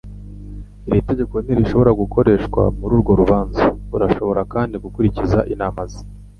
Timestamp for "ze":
5.91-6.01